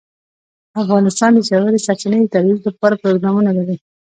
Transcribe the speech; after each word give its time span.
افغانستان 0.81 1.31
د 1.35 1.39
ژورې 1.47 1.79
سرچینې 1.85 2.17
د 2.23 2.27
ترویج 2.33 2.59
لپاره 2.67 2.99
پروګرامونه 3.03 3.51
لري. 3.57 3.77